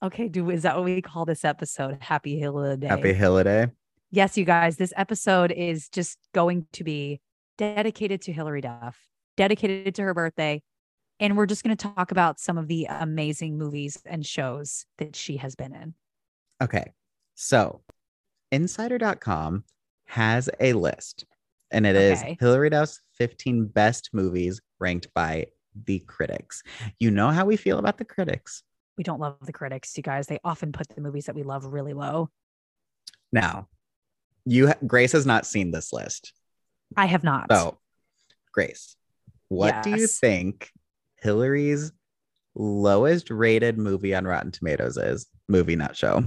[0.03, 1.99] Okay, do is that what we call this episode?
[2.01, 2.89] Happy Holiday.
[2.89, 3.69] Happy Holiday.
[4.11, 7.21] Yes, you guys, this episode is just going to be
[7.57, 8.99] dedicated to Hilary Duff.
[9.37, 10.63] dedicated to her birthday.
[11.21, 15.15] And we're just going to talk about some of the amazing movies and shows that
[15.15, 15.95] she has been in.
[16.63, 16.93] Okay.
[17.35, 17.83] So,
[18.51, 19.65] insider.com
[20.07, 21.25] has a list,
[21.71, 22.37] and it is Okay.
[22.41, 25.47] Hilary Duff's 15 best movies ranked by
[25.87, 26.63] the critics.
[26.99, 28.63] You know how we feel about the critics.
[28.99, 30.27] We don't love the critics, you guys.
[30.27, 32.31] They often put the movies that we love really low.
[33.33, 33.69] Now,
[34.45, 36.33] you ha- Grace has not seen this list.
[36.97, 37.47] I have not.
[37.51, 37.79] So,
[38.53, 38.97] Grace,
[39.49, 40.71] what do you think
[41.23, 41.93] Hilary's
[42.55, 45.27] lowest rated movie on Rotten Tomatoes is?
[45.49, 46.25] Movie, not show.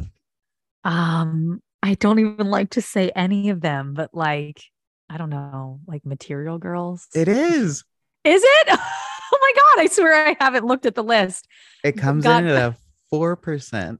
[0.84, 4.62] Um, I don't even like to say any of them, but like,
[5.10, 7.08] I don't know, like Material Girls.
[7.14, 7.84] It is.
[8.24, 8.68] Is it?
[8.72, 9.84] oh my god!
[9.84, 11.48] I swear I haven't looked at the list.
[11.84, 12.44] It comes God.
[12.44, 12.76] in at a
[13.10, 14.00] four percent.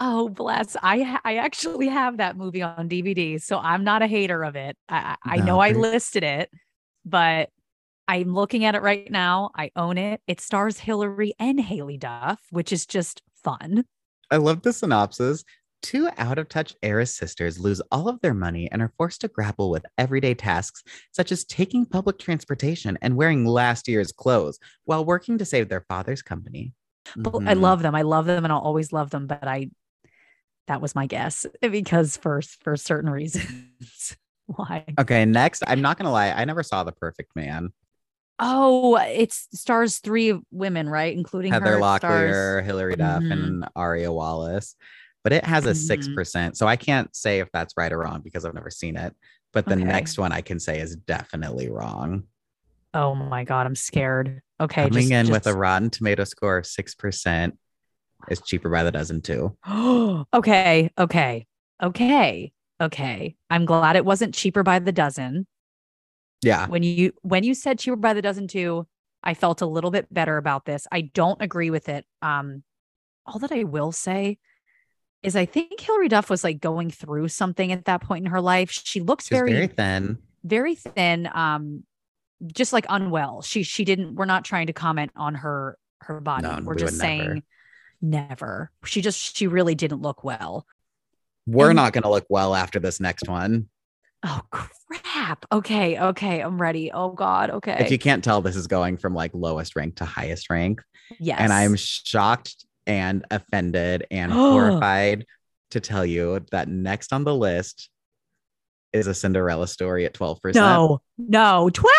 [0.00, 0.76] Oh bless!
[0.82, 4.76] I I actually have that movie on DVD, so I'm not a hater of it.
[4.88, 6.50] I I I know I listed it,
[7.04, 7.50] but
[8.06, 9.50] I'm looking at it right now.
[9.56, 10.20] I own it.
[10.26, 13.84] It stars Hilary and Haylie Duff, which is just fun.
[14.30, 15.44] I love the synopsis.
[15.82, 19.28] Two out of touch heiress sisters lose all of their money and are forced to
[19.28, 25.04] grapple with everyday tasks such as taking public transportation and wearing last year's clothes while
[25.04, 26.72] working to save their father's company.
[27.16, 27.60] But I mm-hmm.
[27.60, 27.94] love them.
[27.94, 29.26] I love them, and I'll always love them.
[29.26, 29.70] But I,
[30.68, 34.16] that was my guess because for for certain reasons.
[34.46, 34.84] Why?
[34.98, 37.72] Okay, next, I'm not gonna lie, I never saw The Perfect Man.
[38.38, 41.78] Oh, it stars three women, right, including Heather her.
[41.78, 43.32] Locklear, stars- Hilary Duff, Mhm.
[43.32, 44.74] and Aria Wallace.
[45.22, 46.14] But it has a six Mhm.
[46.14, 49.14] percent, so I can't say if that's right or wrong because I've never seen it.
[49.52, 49.84] But the Okay.
[49.84, 52.24] next one I can say is definitely wrong.
[52.92, 54.42] Oh my god, I'm scared.
[54.60, 57.58] Okay, Coming just- in with a Rotten Tomato score of six percent
[58.28, 59.56] is cheaper by the dozen too.
[60.34, 61.46] okay, okay,
[61.82, 63.36] okay, okay.
[63.50, 65.46] I'm glad it wasn't cheaper by the dozen.
[66.44, 68.86] Yeah, When you when you said cheaper by the dozen too,
[69.22, 70.86] I felt a little bit better about this.
[70.92, 72.04] I don't agree with it.
[72.22, 72.62] Um,
[73.26, 74.38] all that I will say
[75.22, 78.40] is I think Hilary Duff was like going through something at that point in her
[78.42, 78.70] life.
[78.70, 80.18] She looks she's very, thin.
[80.44, 81.28] very, thin.
[81.32, 81.84] Um,
[82.46, 83.40] just like unwell.
[83.40, 84.16] She she didn't.
[84.16, 86.42] We're not trying to comment on her her body.
[86.46, 87.22] No, we're we just never.
[87.24, 87.42] saying
[88.02, 88.70] never.
[88.84, 90.66] She just she really didn't look well.
[91.46, 93.68] We're And- not gonna look well after this next one.
[94.24, 95.44] Oh crap.
[95.52, 96.90] Okay, okay, I'm ready.
[96.90, 97.50] Oh God.
[97.50, 97.76] Okay.
[97.80, 100.80] If you can't tell, this is going from like lowest rank to highest rank.
[101.20, 101.38] yes.
[101.40, 105.26] And I'm shocked and offended and horrified
[105.72, 107.90] to tell you that next on the list
[108.92, 110.54] is a Cinderella story at 12%.
[110.54, 111.92] no, no, 12.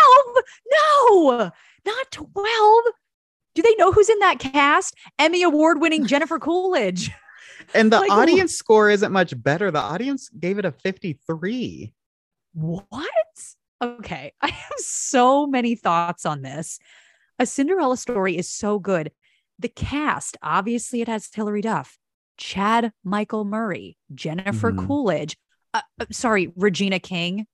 [1.19, 1.51] No,
[1.85, 2.83] not 12.
[3.53, 4.95] Do they know who's in that cast?
[5.19, 7.11] Emmy award winning Jennifer Coolidge.
[7.73, 9.71] And the Like, audience score isn't much better.
[9.71, 11.93] The audience gave it a 53.
[12.55, 13.09] What?
[13.83, 14.31] Okay.
[14.41, 16.79] I have so many thoughts on this.
[17.37, 19.11] A Cinderella story is so good.
[19.59, 21.97] The cast, obviously, it has Hilary Duff,
[22.37, 24.87] Chad Michael Murray, Jennifer Mhm.
[24.87, 25.37] Coolidge,
[25.73, 27.45] uh, uh, sorry, Regina King.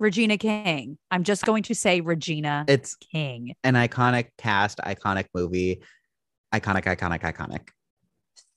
[0.00, 0.98] Regina King.
[1.10, 3.54] I'm just going to say Regina It's King.
[3.64, 5.82] an iconic cast, iconic movie,
[6.52, 7.68] iconic, iconic, iconic.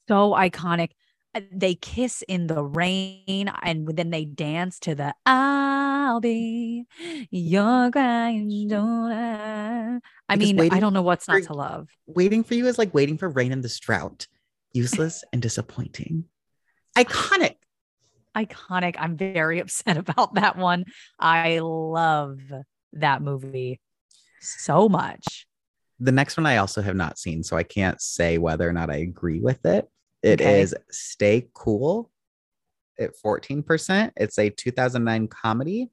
[0.07, 0.91] So iconic.
[1.37, 6.85] Uh, They kiss in the rain and then they dance to the I'll be
[7.29, 9.99] your granddaughter.
[10.29, 11.89] I Because mean, I don't know what's not to love.
[12.07, 14.27] Waiting for you is like waiting for rain in the drought.
[14.73, 16.25] Useless and disappointing.
[16.97, 17.55] Iconic.
[18.35, 18.95] Iconic.
[18.97, 20.85] I'm very upset about that one.
[21.19, 22.39] I love
[22.93, 23.79] that movie
[24.41, 25.45] so much.
[25.99, 28.91] The next one I also have not seen, so I can't say whether or not
[28.91, 29.87] I agree with it.
[30.27, 30.83] It is Okay.
[30.91, 32.11] Stay Cool
[32.99, 34.11] at 14%.
[34.17, 35.89] It's a 2009 comedy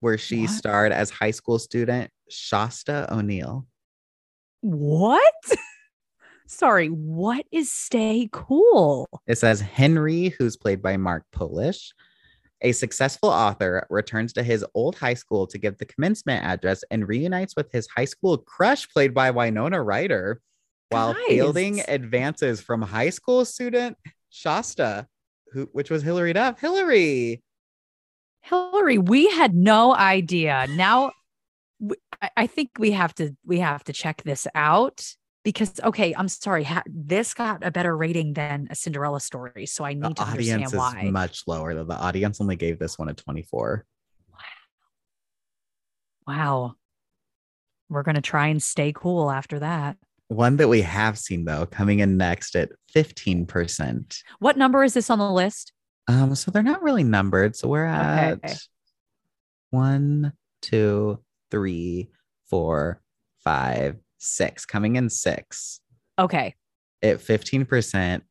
[0.00, 0.50] where she What?
[0.50, 3.66] starred as high school student Shasta O'Neill.
[4.60, 5.22] What?
[6.46, 9.08] Sorry, what is Stay Cool?
[9.26, 11.92] It says Henry, who's played by Mark Polish,
[12.62, 17.06] a successful author, returns to his old high school to give the commencement address and
[17.06, 20.40] reunites with his high school crush, played by Winona Ryder,
[20.90, 23.96] while fielding advances from high school student
[24.30, 25.06] Shasta,
[25.52, 26.60] who which was Hilary Duff.
[26.60, 27.42] Hilary.
[28.42, 30.66] Hilary, we had no idea.
[30.70, 31.12] Now,
[32.36, 35.04] I think we have to we have to check this out
[35.44, 39.84] because okay, I'm sorry, ha- this got a better rating than a Cinderella story, so
[39.84, 41.10] I The need to audience understand is why.
[41.10, 41.74] much lower.
[41.74, 41.84] though.
[41.84, 43.84] The audience only gave this one a 24.
[46.26, 46.34] Wow.
[46.34, 46.74] wow,
[47.88, 49.96] we're gonna try and stay cool after that.
[50.28, 54.22] One that we have seen though, coming in next at 15%.
[54.38, 55.72] What number is this on the list?
[56.06, 57.56] Um, so they're not really numbered.
[57.56, 58.54] So we're at Okay.
[59.70, 61.18] one, two,
[61.50, 62.10] three,
[62.48, 63.00] four,
[63.44, 64.64] five, six.
[64.66, 65.80] Coming in six.
[66.18, 66.54] Okay.
[67.02, 68.22] At 15%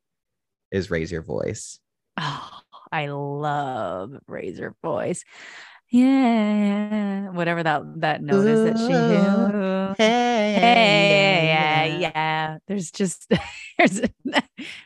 [0.70, 1.78] is raise your voice.
[2.16, 2.50] Oh,
[2.92, 5.22] I love raise your Voice.
[5.90, 9.94] Yeah, whatever that that note is that she Ooh.
[9.96, 12.58] Hey, Hey, yeah, yeah.
[12.66, 13.32] There's just
[13.78, 14.02] there's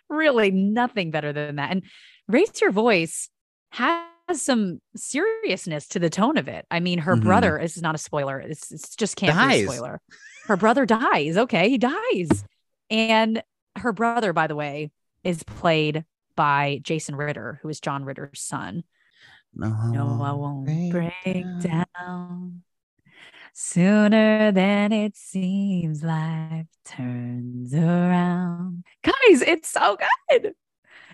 [0.08, 1.70] really nothing better than that.
[1.72, 1.82] And
[2.28, 3.28] raise your voice
[3.70, 6.66] has some seriousness to the tone of it.
[6.70, 7.22] I mean, her Mhm.
[7.22, 7.58] brother.
[7.60, 8.38] This is not a spoiler.
[8.38, 10.00] It's, it's just can't be a spoiler.
[10.46, 11.36] Her brother dies.
[11.36, 12.44] Okay, he dies,
[12.90, 13.42] and
[13.76, 14.90] her brother, by the way,
[15.24, 16.04] is played
[16.36, 18.84] by Jason Ritter, who is John Ritter's son.
[19.54, 21.86] No, No, I won't break, down.
[21.98, 22.62] down.
[23.54, 28.84] Sooner than it seems, life turns around.
[29.04, 29.98] Guys, it's so
[30.30, 30.54] good.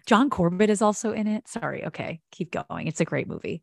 [0.07, 1.49] John Corbett is also in it.
[1.49, 1.85] Sorry.
[1.87, 2.21] Okay.
[2.31, 2.87] Keep going.
[2.87, 3.63] It's a great movie.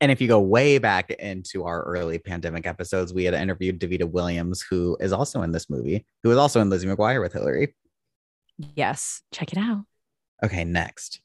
[0.00, 4.04] And if you go way back into our early pandemic episodes, we had interviewed Davida
[4.08, 7.74] Williams, who is also in this movie, who is also in Lizzie McGuire with Hilary.
[8.58, 9.22] Yes.
[9.32, 9.84] Check it out.
[10.44, 11.20] Okay, next.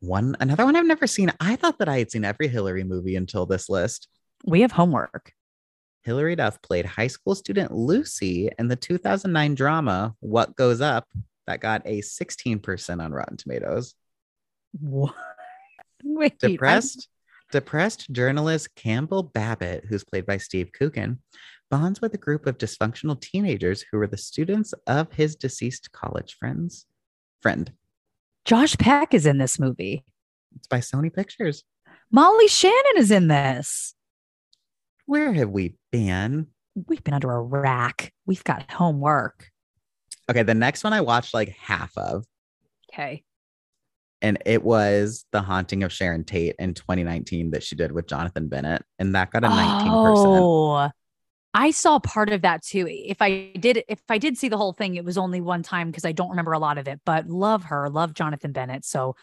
[0.00, 1.32] One another one I've never seen.
[1.40, 4.08] I thought that I had seen every Hilary movie until this list.
[4.44, 5.32] We have homework.
[6.02, 11.06] Hilary Duff played high school student Lucy in the 2009 drama What Goes Up
[11.46, 13.94] that got a 16% on Rotten Tomatoes.
[14.78, 15.14] What?
[16.02, 17.08] Wait, Depressed,
[17.52, 21.20] depressed journalist Campbell Babbitt, who's played by Steve Coogan,
[21.70, 26.36] bonds with a group of dysfunctional teenagers who were the students of his deceased college
[26.38, 26.86] friends.
[27.42, 27.70] Friend.
[28.44, 30.04] Josh Peck is in this movie.
[30.56, 31.64] It's by Sony Pictures.
[32.10, 33.94] Molly Shannon is in this.
[35.06, 36.48] Where have we been?
[36.86, 38.12] We've been under a rack.
[38.26, 39.48] We've got homework.
[40.30, 42.24] Okay, the next one I watched like half of,
[42.92, 43.24] Okay.
[44.22, 48.48] and it was The Haunting of Sharon Tate in 2019 that she did with Jonathan
[48.48, 49.90] Bennett, and that got a 19%.
[50.40, 50.90] Oh,
[51.52, 52.86] I saw part of that too.
[52.88, 55.90] If I did, if I did see the whole thing, it was only one time
[55.90, 57.00] because I don't remember a lot of it.
[57.04, 58.84] But love her, love Jonathan Bennett.
[58.84, 59.16] So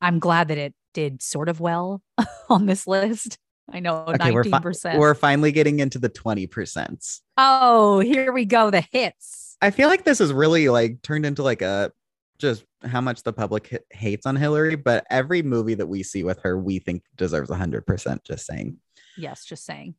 [0.00, 2.02] I'm glad that it did sort of well
[2.50, 3.38] on this list.
[3.72, 4.60] I know Okay, we're, fi-
[4.98, 7.20] we're finally getting into the 20%.
[7.38, 8.70] oh, here we go.
[8.70, 9.56] The hits.
[9.62, 11.92] I feel like this is really like turned into like a
[12.38, 16.24] just how much the public h- hates on Hilary, but every movie that we see
[16.24, 18.24] with her, we think deserves 100%.
[18.24, 18.78] Just saying.
[19.16, 19.94] Yes, just saying.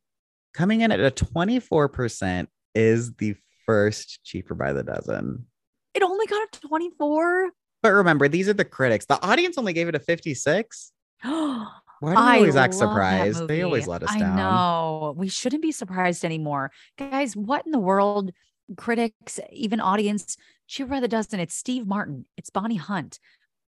[0.54, 3.34] Coming in at a 24% is the
[3.66, 5.46] first cheaper by the dozen.
[5.94, 7.50] It only got a twenty four.
[7.82, 9.06] But remember, these are the critics.
[9.06, 10.92] The audience only gave it a 56.
[11.22, 11.68] Why
[12.02, 13.46] do we I always act surprised?
[13.46, 14.36] They always let us I down.
[14.36, 16.70] No, We shouldn't be surprised anymore.
[16.98, 18.32] Guys, what in the world?
[18.76, 20.36] Critics, even audience,
[20.66, 21.40] cheaper by the dozen.
[21.40, 22.24] It's Steve Martin.
[22.36, 23.18] It's Bonnie Hunt.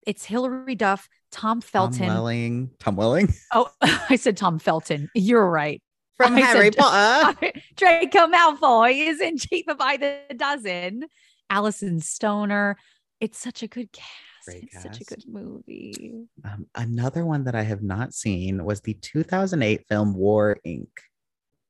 [0.06, 2.06] It's Hilary Duff, Tom Tom Felton.
[2.06, 2.70] Welling.
[2.78, 5.10] Tom Welling oh, I said Tom Felton.
[5.14, 5.82] You're right.
[6.16, 7.52] From I said Harry J- Potter.
[7.76, 11.04] Draco Malfoy is in Cheaper by the Dozen.
[11.50, 12.76] Alyson Stoner.
[13.20, 14.10] It's such a good cast.
[14.46, 16.12] Great it's such a good movie.
[16.44, 20.86] Um, another one that I have not seen was the 2008 film War Inc.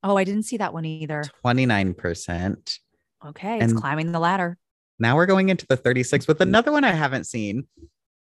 [0.03, 1.25] Oh, I didn't see that one either.
[1.45, 2.79] 29%.
[3.27, 4.59] Okay, it's And- climbing the ladder.
[4.99, 7.67] Now we're going into the 36 with another one I haven't seen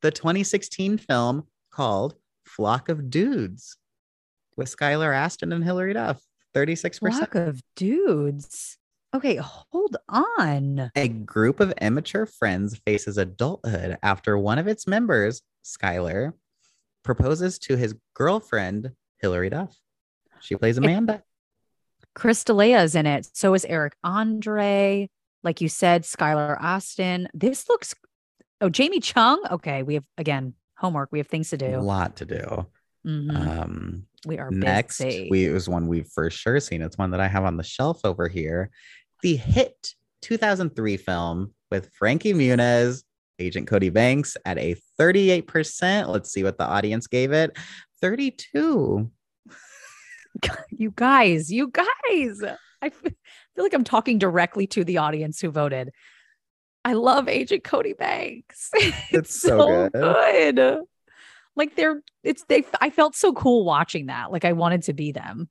[0.01, 3.77] the 2016 film called Flock of Dudes
[4.55, 6.21] with Skylar Astin and Hilary Duff.
[6.55, 6.99] 36%.
[6.99, 8.77] Flock of dudes.
[9.13, 10.91] Okay, hold on.
[10.95, 16.33] A group of immature friends faces adulthood after one of its members, Skylar,
[17.03, 18.91] proposes to his girlfriend,
[19.21, 19.77] Hilary Duff.
[20.41, 21.23] She plays Amanda.
[22.13, 23.27] Chris D'Elia is in it.
[23.33, 25.09] So is Eric Andre.
[25.43, 27.27] Like you said, Skylar Astin.
[27.33, 27.93] This looks.
[28.61, 29.41] Oh, Jamie Chung.
[29.51, 31.09] Okay, we have again homework.
[31.11, 31.67] We have things to do.
[31.67, 32.65] A lot to do.
[33.05, 33.35] Mhm.
[33.35, 35.27] Um, we are next, busy.
[35.29, 36.81] we it was one we've for sure seen.
[36.81, 38.69] It's one that I have on the shelf over here.
[39.21, 43.03] The hit 2003 film with Frankie Muniz,
[43.39, 46.07] Agent Cody Banks at a 38%.
[46.07, 47.57] Let's see what the audience gave it.
[48.01, 49.11] 32.
[50.71, 52.41] you guys, you guys.
[52.81, 53.13] I feel
[53.57, 55.91] like I'm talking directly to the audience who voted.
[56.83, 58.69] I love Agent Cody Banks.
[59.11, 59.93] It's so good.
[59.93, 60.81] good.
[61.55, 64.31] Like they're it's they I felt so cool watching that.
[64.31, 65.49] Like I wanted to be them.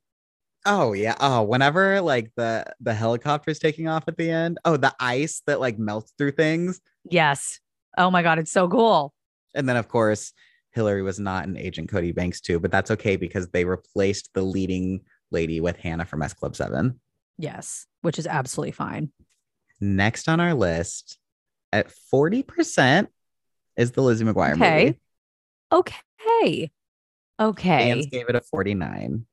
[0.65, 1.15] Oh yeah.
[1.19, 4.59] Oh, whenever like the the helicopter's taking off at the end.
[4.65, 6.81] Oh, the ice that like melts through things.
[7.09, 7.59] Yes.
[7.97, 9.13] Oh my god, it's so cool.
[9.53, 10.33] And then of course,
[10.71, 14.41] Hilary was not an Agent Cody Banks too, but that's okay because they replaced the
[14.41, 16.99] leading lady with Hannah from S Club 7.
[17.37, 19.11] Yes, which is absolutely fine.
[19.81, 21.17] Next on our list
[21.73, 23.07] at 40%
[23.77, 24.85] is the Lizzie McGuire Okay.
[24.85, 24.99] movie.
[25.75, 26.71] Okay.
[27.39, 27.93] Okay.
[27.93, 29.25] Fans gave it a 49.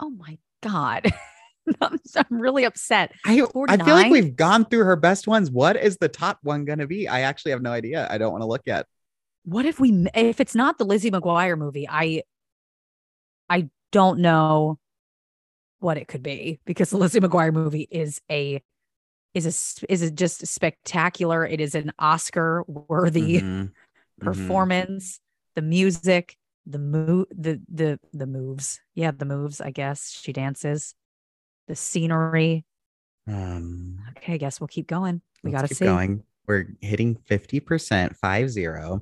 [0.00, 1.06] oh my god.
[1.80, 3.12] I'm, I'm really upset.
[3.24, 5.48] I, I feel like we've gone through her best ones.
[5.48, 7.06] What is the top one going to be?
[7.06, 8.08] I actually have no idea.
[8.10, 8.86] I don't want to look yet.
[9.44, 12.22] What if we if it's not the Lizzie McGuire movie, I
[13.48, 14.78] I don't know
[15.78, 18.60] what it could be because the Lizzie McGuire movie is a
[19.34, 21.46] is a, is a just spectacular.
[21.46, 23.70] It is an Oscar worthy Mhm.
[23.72, 24.24] Mhm.
[24.24, 25.20] performance,
[25.54, 26.36] the music,
[26.66, 28.80] the move, the the the moves.
[28.94, 29.60] Yeah, the moves.
[29.60, 30.94] I guess she dances,
[31.68, 32.64] the scenery.
[33.28, 35.22] Um, Okay, I guess we'll keep going.
[35.44, 35.84] We got to keep see.
[35.84, 36.22] going.
[36.48, 39.00] We're hitting 50%, 5 0,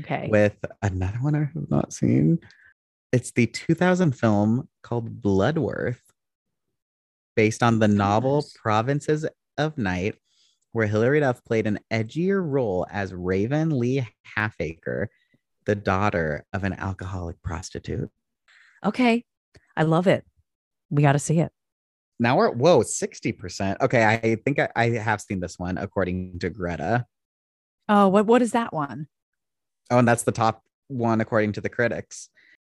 [0.00, 0.28] Okay.
[0.28, 2.40] with another one I have not seen.
[3.12, 6.00] It's the 2000 film called Bloodworth,
[7.36, 8.44] based on the novel.
[8.60, 9.24] Provinces
[9.56, 10.16] of Night,
[10.72, 15.10] where Hilary Duff played an edgier role as Raven Lee Halfacre,
[15.66, 18.10] the daughter of an alcoholic prostitute.
[18.84, 19.24] okay.
[19.76, 20.24] I love it.
[20.90, 21.52] We got to see it.
[22.18, 23.80] Now we're whoa, 60%.
[23.80, 27.06] Okay, I think I, I have seen this one according to Greta.
[27.88, 29.06] Oh, what what is that one?
[29.90, 32.28] Oh, and that's the top one according to the critics.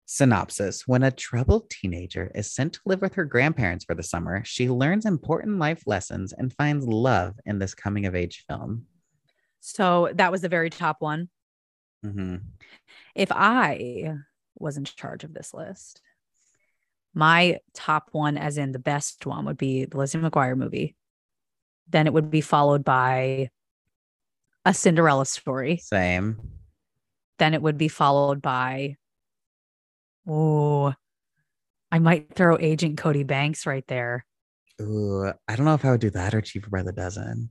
[0.05, 4.43] Synopsis When a troubled teenager is sent to live with her grandparents for the summer,
[4.43, 8.85] she learns important life lessons and finds love in this coming of age film.
[9.61, 11.29] So that was the very top one.
[12.05, 12.41] Mhm.
[13.15, 14.15] If I
[14.57, 16.01] was in charge of this list,
[17.13, 20.95] my top one, as in the best one, would be the Lizzie McGuire movie.
[21.89, 23.49] Then it would be followed by
[24.65, 25.77] a Cinderella story.
[25.77, 26.39] Same.
[27.37, 28.95] Then it would be followed by,
[30.27, 30.93] oh,
[31.91, 34.25] I might throw Agent Cody Banks right there.
[34.79, 37.49] Ooh, I don't know if I would do that or Cheaper by the Dozen.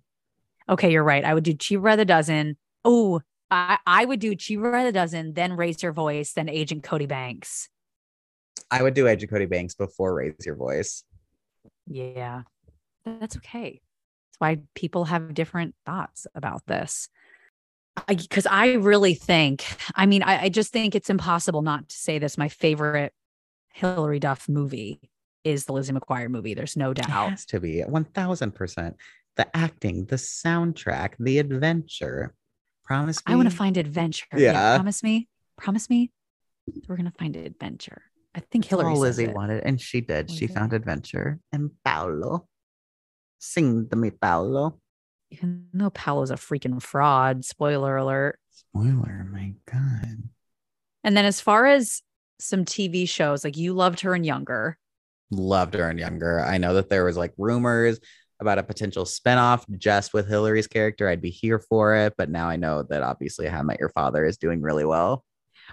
[0.68, 1.24] Okay, you're right.
[1.24, 2.56] I would do Cheaper by the Dozen.
[2.84, 6.82] Oh, I, I would do Cheaper by the Dozen, then Raise Your Voice, then Agent
[6.82, 7.68] Cody Banks.
[8.70, 11.02] I would do Agent Cody Banks before Raise Your Voice.
[11.86, 12.42] Yeah,
[13.04, 13.80] that's okay.
[14.30, 17.08] That's why people have different thoughts about this.
[18.06, 22.18] Because I, really think, I mean, I, I just think it's impossible not to say
[22.18, 22.38] this.
[22.38, 23.12] My favorite
[23.70, 25.00] Hilary Duff movie
[25.42, 26.54] is the Lizzie McGuire movie.
[26.54, 27.30] There's no It doubt.
[27.30, 28.94] has to be 1000%.
[29.36, 32.34] The acting, the soundtrack, the adventure.
[32.90, 33.32] Promise me.
[33.32, 34.26] I want to find adventure.
[34.36, 34.74] Yeah.
[34.74, 35.28] promise me.
[35.56, 36.10] Promise me.
[36.88, 38.02] We're gonna find adventure.
[38.34, 39.32] I think That's all Hilary Lizzie it.
[39.32, 40.28] wanted, and she did.
[40.28, 41.38] She found adventure.
[41.52, 42.48] And Paolo.
[43.38, 44.80] Sing to me, Paolo.
[45.30, 47.44] Even though Paolo's a freaking fraud.
[47.44, 48.40] Spoiler alert.
[48.50, 50.24] Spoiler, my God.
[51.04, 52.02] And then as far as
[52.40, 54.76] some TV shows, like you loved her and Younger.
[55.30, 56.40] Loved her and younger.
[56.40, 58.00] I know that there was like rumors
[58.40, 61.08] about a potential spinoff just with Hilary's character.
[61.08, 62.14] I'd be here for it.
[62.16, 65.24] But now I know that obviously How I Met Your Father is doing really well.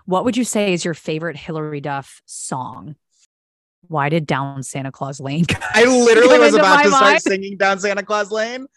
[0.05, 2.95] What would you say is your favorite Hilary Duff song?
[3.87, 8.03] Why did Down Santa Claus Lane I literally was about to start singing down Santa
[8.03, 8.67] Claus Lane.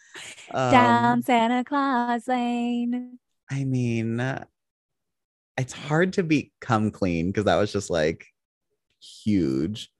[0.53, 3.19] Um, down Santa Claus Lane?
[3.51, 4.21] I mean,
[5.57, 8.27] it's hard to beat Come Clean because that was just like
[9.01, 9.91] huge.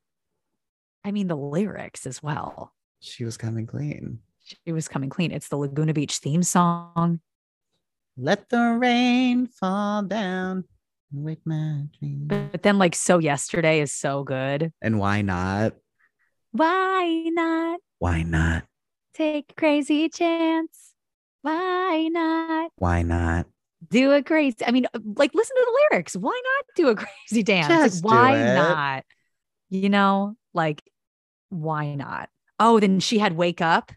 [1.05, 2.73] I mean the lyrics as well.
[3.01, 4.21] She was coming clean.
[4.45, 5.33] She was coming clean.
[5.33, 7.21] It's the Laguna Beach theme song.
[8.17, 10.65] Let the rain fall down.
[11.13, 12.27] and Wake my dreams.
[12.27, 14.73] But then like So Yesterday is so good.
[14.83, 15.75] And why not?
[16.53, 18.65] Why not Why not?
[19.15, 20.93] take a crazy chance?
[21.43, 23.47] Why not Why not?
[23.89, 24.57] do a crazy?
[24.67, 24.87] I mean,
[25.17, 26.15] like listen to the lyrics.
[26.17, 26.95] Why not do a
[27.29, 28.03] crazy dance?
[28.03, 29.05] Like, why not?
[29.71, 30.83] You know, like
[31.49, 32.29] why not?
[32.61, 33.91] Oh, then she had Wake Up.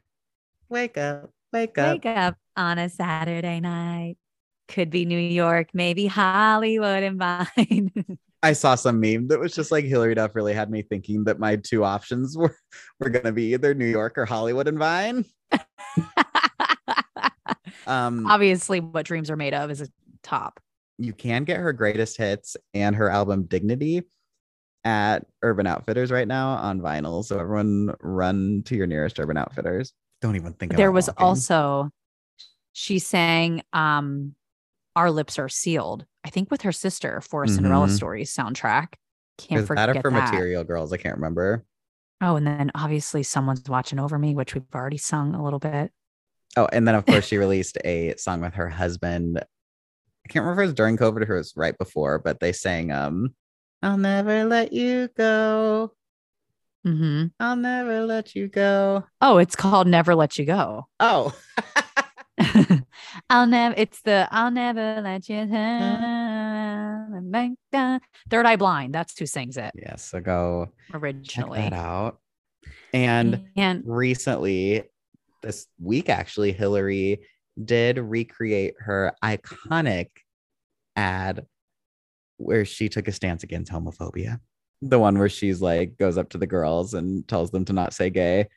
[0.69, 1.29] Wake up.
[1.51, 1.91] Wake up.
[1.93, 4.15] Wake up on a Saturday night.
[4.69, 7.91] Could be New York, maybe Hollywood and Vine.
[8.41, 11.39] I saw some meme that was just like Hilary Duff really had me thinking that
[11.39, 12.55] my two options were
[12.99, 15.25] were gonna be either New York or Hollywood and Vine.
[17.85, 19.87] Um, Obviously, what dreams are made of is a
[20.21, 20.61] top.
[20.97, 24.03] you can get her greatest hits and her album Dignity
[24.85, 27.23] at Urban Outfitters right now on vinyl.
[27.23, 29.93] So everyone run to your nearest Urban Outfitters.
[30.21, 30.83] Don't even think about it.
[30.83, 31.25] there was walking.
[31.25, 31.89] also
[32.73, 34.35] she sang um
[34.95, 37.91] our lips are sealed i think with her sister for a cinderella Mhm.
[37.95, 38.93] stories soundtrack
[39.37, 40.31] can't Is forget that for that.
[40.31, 40.91] Material Girls?
[40.93, 41.65] I can't remember.
[42.21, 45.91] oh and then obviously someone's watching over me which we've already sung a little bit
[46.55, 49.39] Oh, and then of course she released a song with her husband.
[49.39, 52.53] I can't remember if it was during COVID or it was right before, but they
[52.53, 53.33] sang um
[53.83, 55.93] I'll never let you go.
[56.87, 57.27] Mm-hmm.
[57.39, 59.03] I'll never let you go.
[59.21, 61.33] oh it's called never let you go Oh.
[63.29, 67.23] i'll never it's the i'll never let you down.
[68.29, 72.19] third eye blind that's who sings it yes, so go check originally that out.
[72.93, 74.83] And and recently,
[75.41, 77.21] this week actually, Hilary
[77.63, 80.09] did recreate her iconic
[80.95, 81.45] ad
[82.37, 84.39] where she took a stance against homophobia.
[84.81, 87.93] The one where she's like goes up to the girls and tells them to not
[87.93, 88.47] say gay.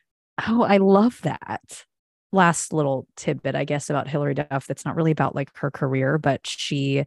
[0.47, 1.85] oh, I love that.
[2.33, 6.17] Last little tidbit, I guess, about Hilary Duff that's not really about like her career,
[6.17, 7.05] but she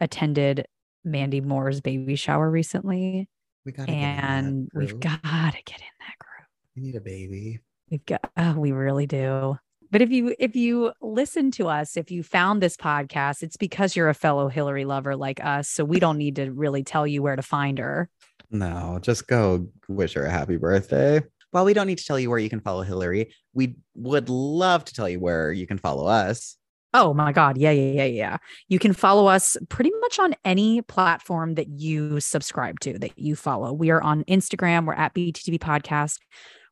[0.00, 0.66] attended
[1.04, 3.28] Mandy Moore's baby shower recently.
[3.64, 6.48] We got And we've got to get in that group.
[6.76, 7.60] we need a baby.
[7.90, 9.58] We've got oh, we really do.
[9.92, 13.94] But if you if you listen to us, if you found this podcast, it's because
[13.94, 15.68] you're a fellow Hilary lover like us.
[15.68, 18.08] So we don't need to really tell you where to find her.
[18.50, 21.22] No, just go wish her a happy birthday.
[21.50, 24.86] While we don't need to tell you where you can follow Hilary, we would love
[24.86, 26.56] to tell you where you can follow us.
[26.94, 27.58] Oh my God.
[27.58, 28.36] Yeah, yeah, yeah, yeah.
[28.68, 33.36] You can follow us pretty much on any platform that you subscribe to, that you
[33.36, 33.72] follow.
[33.74, 34.86] We are on Instagram.
[34.86, 36.18] We're at BTTV Podcast.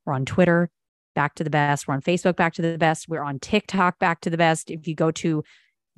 [0.05, 0.71] We're on Twitter,
[1.15, 1.87] Back to the Best.
[1.87, 3.09] We're on Facebook, Back to the Best.
[3.09, 4.71] We're on TikTok, Back to the Best.
[4.71, 5.43] If you go to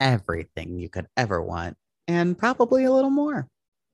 [0.00, 1.76] Everything you could ever want,
[2.08, 3.48] and probably a little more.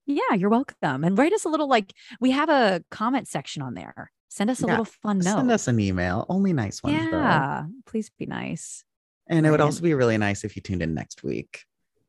[0.08, 1.04] Yeah, you're welcome.
[1.04, 4.10] And write us a little like we have a comment section on there.
[4.30, 5.34] Send us a Yeah, little fun note.
[5.36, 6.24] Send us an email.
[6.28, 6.96] Only nice ones.
[7.10, 7.18] though.
[7.18, 8.84] yeah, please be nice.
[9.28, 11.64] And it would also be really nice if you tuned in next week.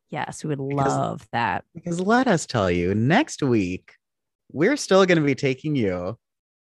[0.08, 1.64] Yes, we would Because- love that.
[1.74, 3.92] Because let us tell you, next week,
[4.50, 6.18] we're still going to be taking you.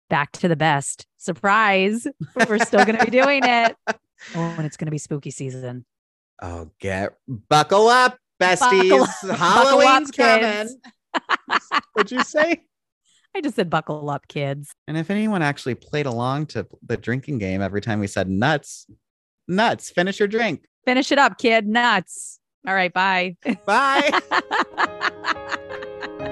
[0.09, 1.07] Back to the best.
[1.17, 2.07] Surprise.
[2.35, 3.77] But we're still going to be doing it.
[4.35, 5.87] Oh, and it's going to be spooky season.
[6.43, 7.15] Oh, get
[7.49, 8.91] buckle up, besties.
[8.91, 10.77] Buckle up- buckle up, Halloween's kids.
[11.15, 11.83] Coming.
[11.93, 12.63] What'd you say?
[13.35, 14.73] I just said buckle up, kids.
[14.89, 18.87] And if anyone actually played along to the drinking game every time we said nuts,
[19.47, 20.65] nuts, finish your drink.
[20.85, 21.67] Finish it up, kid.
[21.67, 22.41] Nuts.
[22.67, 23.37] All right, bye.
[23.65, 24.21] Bye.